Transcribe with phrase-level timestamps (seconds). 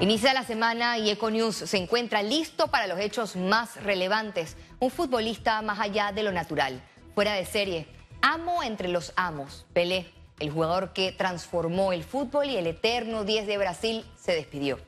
[0.00, 4.56] Inicia la semana y Econews se encuentra listo para los hechos más relevantes.
[4.78, 6.80] Un futbolista más allá de lo natural,
[7.14, 7.86] fuera de serie,
[8.22, 13.46] amo entre los amos, Pelé, el jugador que transformó el fútbol y el eterno 10
[13.46, 14.78] de Brasil se despidió.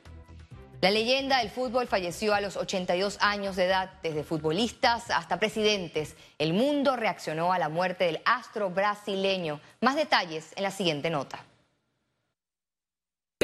[0.81, 6.15] La leyenda del fútbol falleció a los 82 años de edad, desde futbolistas hasta presidentes.
[6.39, 9.61] El mundo reaccionó a la muerte del astro brasileño.
[9.79, 11.45] Más detalles en la siguiente nota.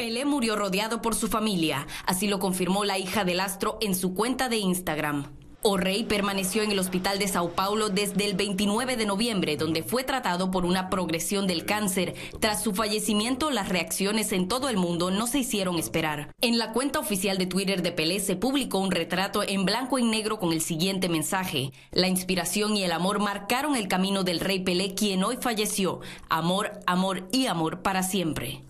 [0.00, 4.14] Pelé murió rodeado por su familia, así lo confirmó la hija del astro en su
[4.14, 5.26] cuenta de Instagram.
[5.60, 10.02] O'Reilly permaneció en el hospital de Sao Paulo desde el 29 de noviembre, donde fue
[10.02, 12.14] tratado por una progresión del cáncer.
[12.40, 16.30] Tras su fallecimiento, las reacciones en todo el mundo no se hicieron esperar.
[16.40, 20.02] En la cuenta oficial de Twitter de Pelé se publicó un retrato en blanco y
[20.02, 21.72] negro con el siguiente mensaje.
[21.90, 26.00] La inspiración y el amor marcaron el camino del rey Pelé, quien hoy falleció.
[26.30, 28.62] Amor, amor y amor para siempre.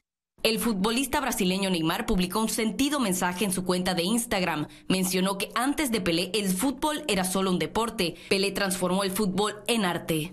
[0.43, 4.69] El futbolista brasileño Neymar publicó un sentido mensaje en su cuenta de Instagram.
[4.89, 8.14] Mencionó que antes de Pelé el fútbol era solo un deporte.
[8.31, 10.33] Pelé transformó el fútbol en arte.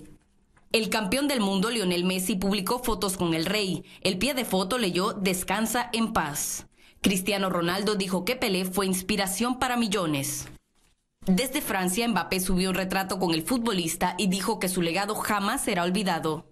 [0.72, 3.84] El campeón del mundo Lionel Messi publicó fotos con el rey.
[4.02, 6.68] El pie de foto leyó Descansa en paz.
[7.02, 10.48] Cristiano Ronaldo dijo que Pelé fue inspiración para millones.
[11.26, 15.66] Desde Francia, Mbappé subió un retrato con el futbolista y dijo que su legado jamás
[15.66, 16.46] será olvidado.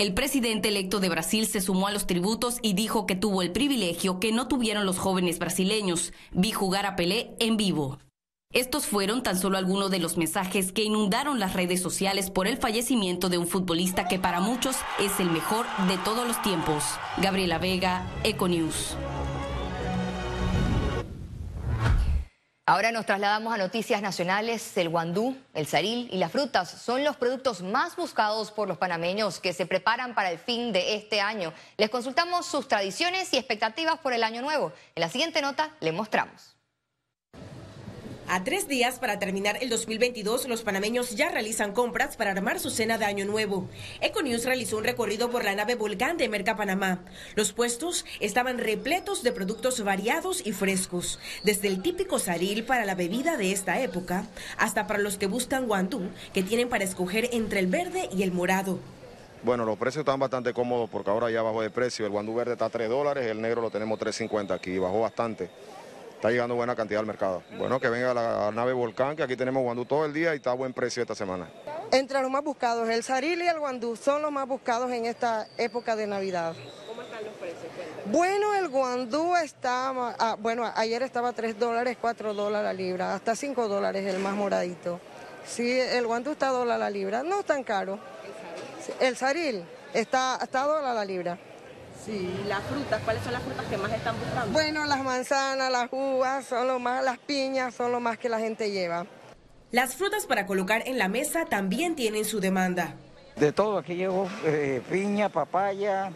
[0.00, 3.52] El presidente electo de Brasil se sumó a los tributos y dijo que tuvo el
[3.52, 6.14] privilegio que no tuvieron los jóvenes brasileños.
[6.32, 7.98] Vi jugar a Pelé en vivo.
[8.50, 12.56] Estos fueron tan solo algunos de los mensajes que inundaron las redes sociales por el
[12.56, 16.82] fallecimiento de un futbolista que para muchos es el mejor de todos los tiempos.
[17.18, 18.96] Gabriela Vega, Econews.
[22.70, 24.76] Ahora nos trasladamos a noticias nacionales.
[24.76, 29.40] El guandú, el saril y las frutas son los productos más buscados por los panameños
[29.40, 31.52] que se preparan para el fin de este año.
[31.78, 34.72] Les consultamos sus tradiciones y expectativas por el año nuevo.
[34.94, 36.59] En la siguiente nota les mostramos.
[38.32, 42.70] A tres días para terminar el 2022, los panameños ya realizan compras para armar su
[42.70, 43.68] cena de Año Nuevo.
[44.00, 47.00] Econews realizó un recorrido por la nave Volcán de Merca Panamá.
[47.34, 52.94] Los puestos estaban repletos de productos variados y frescos, desde el típico saril para la
[52.94, 54.28] bebida de esta época,
[54.58, 58.30] hasta para los que buscan guandú, que tienen para escoger entre el verde y el
[58.30, 58.78] morado.
[59.42, 62.06] Bueno, los precios están bastante cómodos porque ahora ya bajó de precio.
[62.06, 65.50] El guandú verde está a 3 dólares, el negro lo tenemos 3.50 aquí, bajó bastante
[66.20, 67.42] está llegando buena cantidad al mercado.
[67.56, 70.50] Bueno, que venga la nave Volcán, que aquí tenemos guandú todo el día y está
[70.50, 71.48] a buen precio esta semana.
[71.92, 75.48] Entre los más buscados, el saril y el guandú son los más buscados en esta
[75.56, 76.54] época de Navidad.
[76.86, 77.72] ¿Cómo están los precios?
[78.04, 83.34] Bueno, el guandú está, ah, bueno, ayer estaba 3 dólares, 4 dólares la libra, hasta
[83.34, 85.00] 5 dólares el más moradito.
[85.46, 87.98] Sí, el guandú está a dólar la libra, no tan caro.
[89.00, 89.56] ¿El saril?
[89.56, 89.64] El saril
[89.94, 91.38] está, está a dólar la libra.
[92.04, 94.52] Sí, las frutas, ¿cuáles son las frutas que más están buscando?
[94.52, 98.38] Bueno, las manzanas, las uvas, son lo más, las piñas son lo más que la
[98.38, 99.06] gente lleva.
[99.70, 102.94] Las frutas para colocar en la mesa también tienen su demanda.
[103.36, 106.10] De todo, aquí llevo eh, piña, papaya,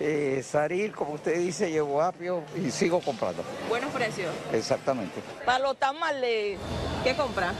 [0.00, 3.44] eh, saril, como usted dice, llevo apio y sigo comprando.
[3.68, 4.34] ¿Buenos precios?
[4.52, 5.20] Exactamente.
[5.44, 6.58] Para los tamales.
[7.04, 7.52] ¿Qué compra?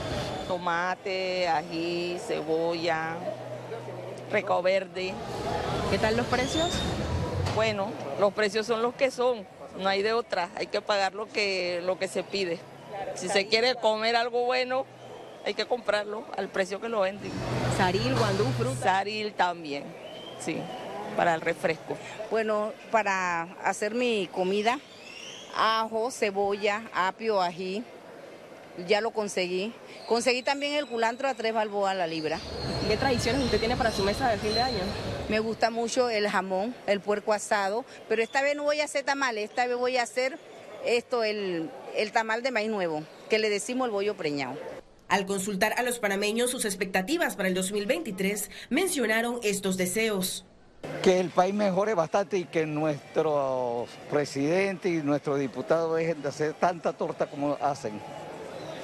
[0.47, 3.15] Tomate, ají, cebolla,
[4.31, 5.13] recao verde.
[5.89, 6.69] ¿Qué tal los precios?
[7.57, 7.87] Bueno,
[8.19, 9.43] los precios son los que son,
[9.79, 12.59] no hay de otra, hay que pagar lo que, lo que se pide.
[13.15, 14.85] Si se quiere comer algo bueno,
[15.43, 17.31] hay que comprarlo al precio que lo venden.
[17.75, 18.83] Saril, guandú, fruta.
[18.83, 19.85] Saril también,
[20.39, 20.59] sí,
[21.15, 21.97] para el refresco.
[22.29, 24.79] Bueno, para hacer mi comida,
[25.55, 27.83] ajo, cebolla, apio, ají,
[28.87, 29.73] ya lo conseguí.
[30.07, 32.37] Conseguí también el culantro a tres balboas a la libra.
[32.87, 35.16] ¿Qué tradiciones usted tiene para su mesa de fin de año?
[35.29, 39.03] Me gusta mucho el jamón, el puerco asado, pero esta vez no voy a hacer
[39.03, 40.39] tamales, esta vez voy a hacer
[40.85, 44.57] esto, el, el tamal de maíz nuevo, que le decimos el bollo preñado.
[45.09, 50.45] Al consultar a los panameños sus expectativas para el 2023, mencionaron estos deseos.
[51.03, 56.53] Que el país mejore bastante y que nuestro presidente y nuestros diputados dejen de hacer
[56.53, 57.99] tanta torta como hacen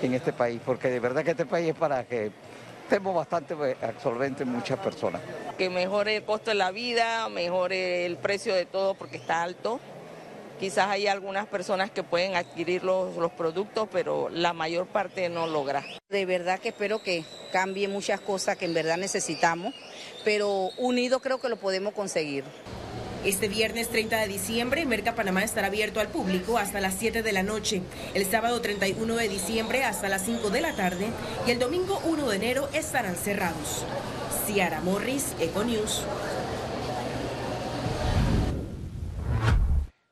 [0.02, 2.32] en este país, porque de verdad que este país es para que
[2.90, 5.22] tenemos bastante pues, absorbente muchas personas.
[5.58, 9.80] Que mejore el costo de la vida, mejore el precio de todo porque está alto.
[10.60, 15.48] Quizás hay algunas personas que pueden adquirir los, los productos, pero la mayor parte no
[15.48, 15.84] logra.
[16.10, 19.74] De verdad que espero que cambie muchas cosas que en verdad necesitamos,
[20.24, 22.46] pero unidos creo que lo podemos conseguir.
[23.26, 27.32] Este viernes 30 de diciembre, Merca Panamá estará abierto al público hasta las 7 de
[27.32, 27.82] la noche,
[28.14, 31.08] el sábado 31 de diciembre hasta las 5 de la tarde
[31.48, 33.86] y el domingo 1 de enero estarán cerrados.
[34.46, 36.04] Ciara Morris, Econews.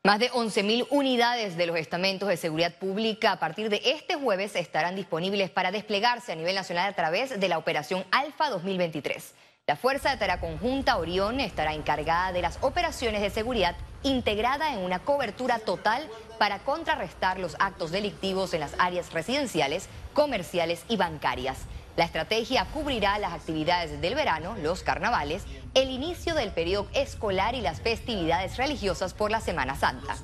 [0.04, 4.56] Más de 11.000 unidades de los estamentos de seguridad pública a partir de este jueves
[4.56, 9.34] estarán disponibles para desplegarse a nivel nacional a través de la Operación Alfa 2023.
[9.68, 14.80] La Fuerza de Tarea Conjunta Orión estará encargada de las operaciones de seguridad integrada en
[14.80, 21.58] una cobertura total para contrarrestar los actos delictivos en las áreas residenciales, comerciales y bancarias.
[21.96, 25.44] La estrategia cubrirá las actividades del verano, los carnavales,
[25.74, 30.16] el inicio del periodo escolar y las festividades religiosas por la Semana Santa.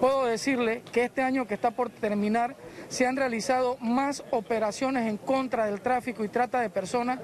[0.00, 2.56] Puedo decirle que este año que está por terminar
[2.88, 7.20] se han realizado más operaciones en contra del tráfico y trata de personas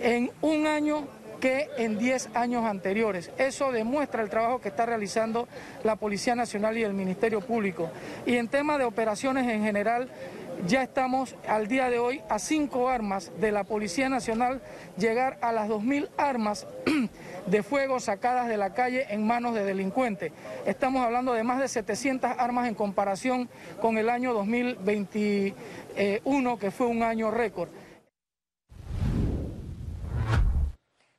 [0.00, 1.06] en un año
[1.40, 3.30] que en 10 años anteriores.
[3.38, 5.48] Eso demuestra el trabajo que está realizando
[5.84, 7.90] la Policía Nacional y el Ministerio Público.
[8.26, 10.08] Y en tema de operaciones en general,
[10.66, 14.60] ya estamos al día de hoy a cinco armas de la Policía Nacional,
[14.96, 16.66] llegar a las 2.000 armas
[17.46, 20.32] de fuego sacadas de la calle en manos de delincuentes.
[20.66, 23.48] Estamos hablando de más de 700 armas en comparación
[23.80, 27.68] con el año 2021, que fue un año récord.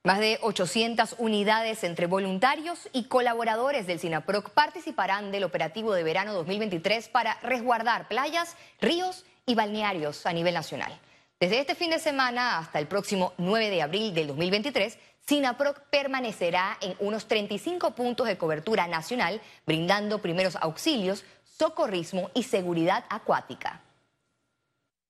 [0.05, 6.33] Más de 800 unidades entre voluntarios y colaboradores del SINAPROC participarán del operativo de verano
[6.33, 10.97] 2023 para resguardar playas, ríos y balnearios a nivel nacional.
[11.37, 14.97] Desde este fin de semana hasta el próximo 9 de abril del 2023,
[15.27, 23.03] SINAPROC permanecerá en unos 35 puntos de cobertura nacional, brindando primeros auxilios, socorrismo y seguridad
[23.09, 23.81] acuática.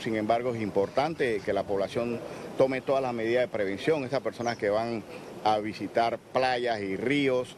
[0.02, 2.22] Sin embargo, es importante que la población
[2.58, 4.06] tome todas las medidas de prevención.
[4.06, 5.04] Esas personas que van
[5.44, 7.58] a visitar playas y ríos,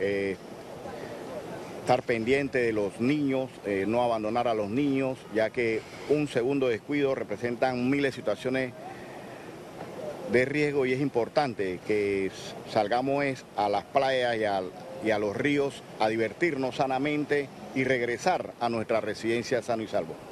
[0.00, 0.38] eh,
[1.80, 6.66] estar pendiente de los niños, eh, no abandonar a los niños, ya que un segundo
[6.68, 8.72] descuido representan miles de situaciones
[10.32, 12.30] de riesgo y es importante que
[12.70, 14.38] salgamos a las playas
[15.04, 20.31] y a los ríos a divertirnos sanamente y regresar a nuestra residencia sano y salvo.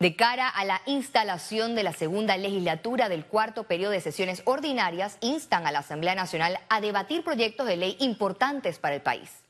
[0.00, 5.18] De cara a la instalación de la segunda legislatura del cuarto periodo de sesiones ordinarias,
[5.20, 9.42] instan a la Asamblea Nacional a debatir proyectos de ley importantes para el país.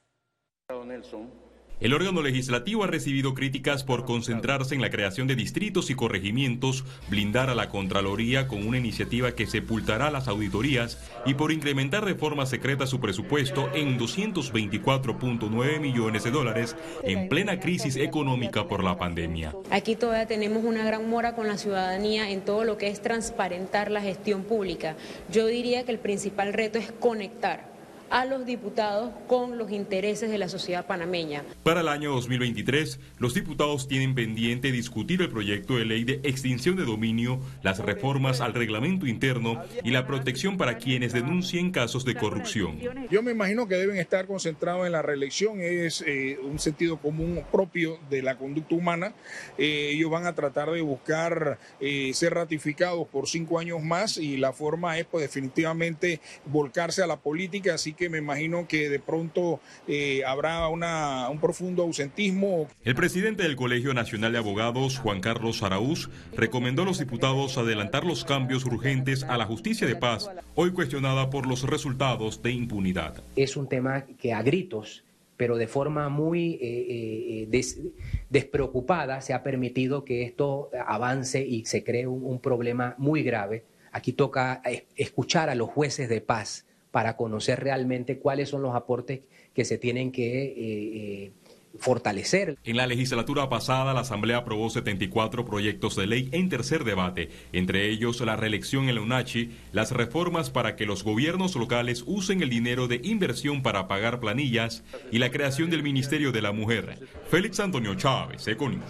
[1.81, 6.85] El órgano legislativo ha recibido críticas por concentrarse en la creación de distritos y corregimientos,
[7.09, 12.17] blindar a la Contraloría con una iniciativa que sepultará las auditorías y por incrementar de
[12.17, 18.99] forma secreta su presupuesto en 224.9 millones de dólares en plena crisis económica por la
[18.99, 19.55] pandemia.
[19.71, 23.93] Aquí todavía tenemos una gran mora con la ciudadanía en todo lo que es transparentar
[23.93, 24.97] la gestión pública.
[25.31, 27.68] Yo diría que el principal reto es conectar
[28.11, 31.45] a los diputados con los intereses de la sociedad panameña.
[31.63, 36.77] Para el año 2023, los diputados tienen pendiente discutir el proyecto de ley de extinción
[36.77, 42.15] de dominio, las reformas al reglamento interno y la protección para quienes denuncien casos de
[42.15, 42.79] corrupción.
[43.11, 47.43] Yo me imagino que deben estar concentrados en la reelección, es eh, un sentido común
[47.51, 49.13] propio de la conducta humana.
[49.57, 54.37] Eh, ellos van a tratar de buscar eh, ser ratificados por cinco años más y
[54.37, 59.01] la forma es pues definitivamente volcarse a la política, así que me imagino que de
[59.01, 62.69] pronto eh, habrá una, un profundo ausentismo.
[62.85, 68.05] El presidente del Colegio Nacional de Abogados, Juan Carlos Araúz, recomendó a los diputados adelantar
[68.05, 73.23] los cambios urgentes a la justicia de paz, hoy cuestionada por los resultados de impunidad.
[73.35, 75.05] Es un tema que a gritos
[75.37, 77.95] pero de forma muy eh, eh,
[78.29, 83.65] despreocupada se ha permitido que esto avance y se cree un problema muy grave.
[83.93, 84.61] Aquí toca
[84.97, 89.21] escuchar a los jueces de paz para conocer realmente cuáles son los aportes
[89.55, 91.33] que se tienen que eh, eh,
[91.79, 92.57] fortalecer.
[92.65, 97.89] En la legislatura pasada, la Asamblea aprobó 74 proyectos de ley en tercer debate, entre
[97.91, 102.51] ellos la reelección en la UNACHI, las reformas para que los gobiernos locales usen el
[102.51, 106.99] dinero de inversión para pagar planillas y la creación del Ministerio de la Mujer.
[107.29, 108.85] Félix Antonio Chávez, Econius.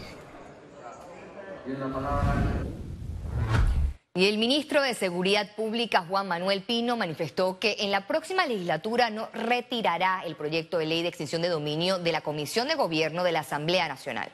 [4.19, 9.11] Y el ministro de Seguridad Pública, Juan Manuel Pino, manifestó que en la próxima legislatura
[9.11, 13.23] no retirará el proyecto de ley de extinción de dominio de la Comisión de Gobierno
[13.23, 14.29] de la Asamblea Nacional.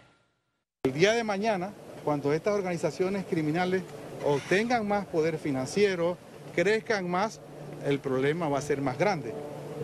[0.84, 3.82] El día de mañana, cuando estas organizaciones criminales
[4.24, 6.16] obtengan más poder financiero,
[6.54, 7.40] crezcan más,
[7.84, 9.34] el problema va a ser más grande.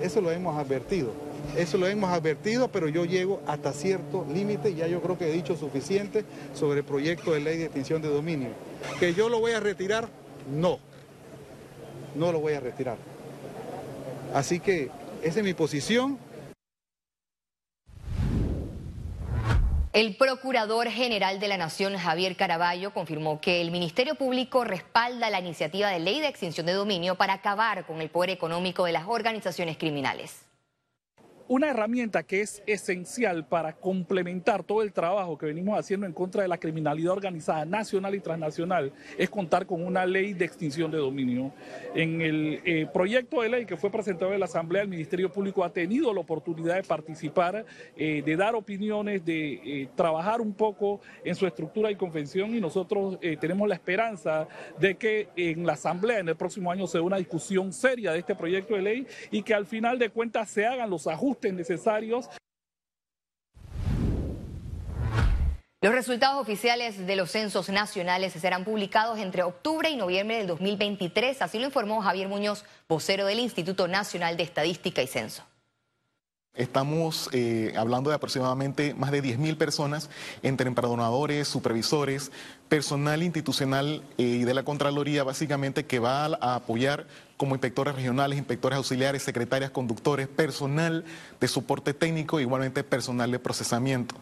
[0.01, 1.13] Eso lo hemos advertido.
[1.59, 5.33] Eso lo hemos advertido, pero yo llego hasta cierto límite, ya yo creo que he
[5.33, 8.49] dicho suficiente sobre el proyecto de ley de extinción de dominio.
[8.99, 10.09] ¿Que yo lo voy a retirar?
[10.51, 10.79] No,
[12.15, 12.97] no lo voy a retirar.
[14.35, 14.91] Así que
[15.23, 16.19] esa es mi posición.
[19.93, 25.41] El Procurador General de la Nación, Javier Caraballo, confirmó que el Ministerio Público respalda la
[25.41, 29.09] iniciativa de ley de extinción de dominio para acabar con el poder económico de las
[29.09, 30.50] organizaciones criminales.
[31.51, 36.43] Una herramienta que es esencial para complementar todo el trabajo que venimos haciendo en contra
[36.43, 40.99] de la criminalidad organizada nacional y transnacional es contar con una ley de extinción de
[40.99, 41.53] dominio.
[41.93, 45.65] En el eh, proyecto de ley que fue presentado en la Asamblea, el Ministerio Público
[45.65, 47.67] ha tenido la oportunidad de participar,
[47.97, 52.61] eh, de dar opiniones, de eh, trabajar un poco en su estructura y convención y
[52.61, 54.47] nosotros tenemos la esperanza
[54.79, 58.21] de que en la Asamblea en el próximo año se dé una discusión seria de
[58.21, 62.29] este proyecto de ley y que al final de cuentas se hagan los ajustes necesarios.
[65.83, 71.41] Los resultados oficiales de los censos nacionales serán publicados entre octubre y noviembre del 2023,
[71.41, 75.43] así lo informó Javier Muñoz, vocero del Instituto Nacional de Estadística y Censo.
[76.53, 80.11] Estamos eh, hablando de aproximadamente más de 10.000 personas
[80.43, 82.31] entre empadronadores, supervisores,
[82.69, 87.07] personal institucional eh, y de la Contraloría, básicamente que va a apoyar
[87.41, 91.07] como inspectores regionales, inspectores auxiliares, secretarias, conductores, personal
[91.41, 94.15] de soporte técnico, igualmente personal de procesamiento.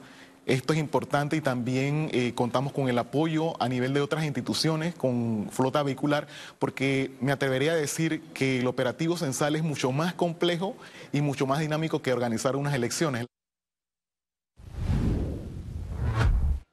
[0.47, 4.95] Esto es importante y también eh, contamos con el apoyo a nivel de otras instituciones,
[4.95, 6.29] con flota vehicular,
[6.61, 10.77] porque me atrevería a decir que el operativo censal es mucho más complejo
[11.13, 13.27] y mucho más dinámico que organizar unas elecciones.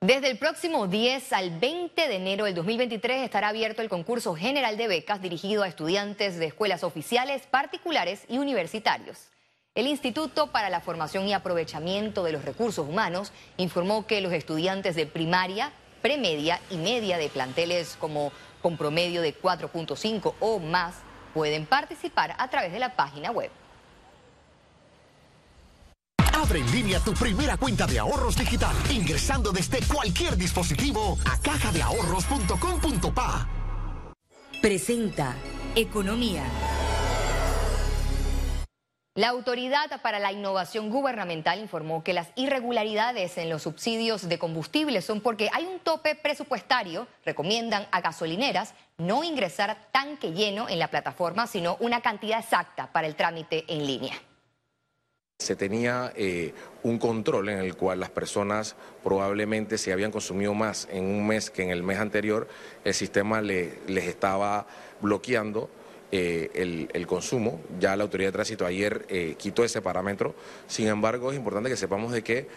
[0.06, 4.78] Desde el próximo 10 al 20 de enero del 2023 estará abierto el concurso general
[4.78, 9.32] de becas dirigido a estudiantes de escuelas oficiales, particulares y universitarios.
[9.74, 14.96] El Instituto para la Formación y Aprovechamiento de los Recursos Humanos informó que los estudiantes
[14.96, 15.72] de primaria,
[16.04, 18.32] premedia y media de planteles como
[18.62, 20.98] con promedio de 4.5 o más
[21.34, 23.50] pueden participar a través de la página web.
[26.36, 33.48] Abre en línea tu primera cuenta de ahorros digital ingresando desde cualquier dispositivo a cajadeahorros.com.pa.
[34.62, 35.34] Presenta
[35.76, 36.44] Economía.
[39.14, 45.02] La Autoridad para la Innovación Gubernamental informó que las irregularidades en los subsidios de combustible
[45.02, 47.08] son porque hay un tope presupuestario.
[47.24, 53.08] Recomiendan a gasolineras no ingresar tanque lleno en la plataforma, sino una cantidad exacta para
[53.08, 54.16] el trámite en línea.
[55.40, 60.88] Se tenía eh, un control en el cual las personas probablemente si habían consumido más
[60.90, 62.48] en un mes que en el mes anterior,
[62.84, 64.66] el sistema les estaba
[65.02, 65.70] bloqueando
[66.12, 67.60] eh, el, consumo.
[67.80, 70.34] Ya la autoridad de tránsito ayer eh, quitó ese parámetro.
[70.68, 72.48] Sin embargo, es importante que sepamos de que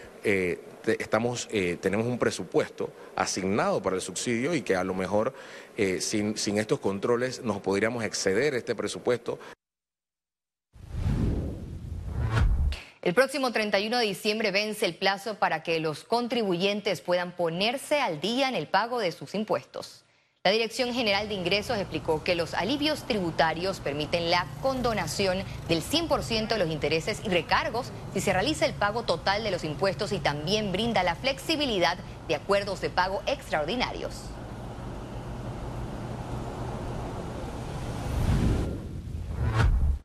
[1.81, 5.33] tenemos un presupuesto asignado para el subsidio y que a lo mejor
[5.99, 9.37] sin, sin estos controles nos podríamos exceder este presupuesto.
[13.01, 18.19] El próximo 31 de diciembre vence el plazo para que los contribuyentes puedan ponerse al
[18.19, 20.03] día en el pago de sus impuestos.
[20.43, 26.49] La Dirección General de Ingresos explicó que los alivios tributarios permiten la condonación del 100%
[26.49, 30.19] de los intereses y recargos si se realiza el pago total de los impuestos y
[30.19, 34.23] también brinda la flexibilidad de acuerdos de pago extraordinarios.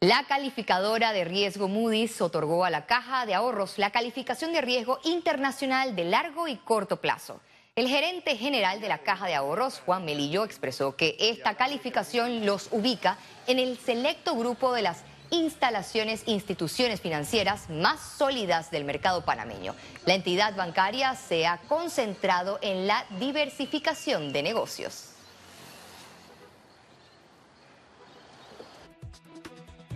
[0.04, 5.00] La calificadora de riesgo Moody's otorgó a la Caja de Ahorros la calificación de riesgo
[5.02, 7.40] internacional de largo y corto plazo.
[7.74, 12.68] El gerente general de la Caja de Ahorros, Juan Melillo, expresó que esta calificación los
[12.70, 19.74] ubica en el selecto grupo de las instalaciones instituciones financieras más sólidas del mercado panameño.
[20.04, 25.13] La entidad bancaria se ha concentrado en la diversificación de negocios.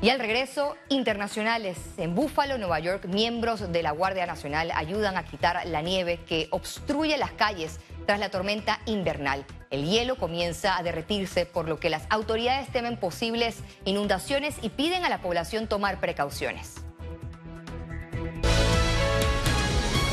[0.00, 1.76] Y al regreso, internacionales.
[1.97, 6.47] En Búfalo, Nueva York, miembros de la Guardia Nacional ayudan a quitar la nieve que
[6.52, 9.45] obstruye las calles tras la tormenta invernal.
[9.71, 15.05] El hielo comienza a derretirse, por lo que las autoridades temen posibles inundaciones y piden
[15.05, 16.76] a la población tomar precauciones.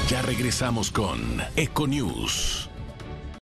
[0.10, 2.70] Ya regresamos con Econews.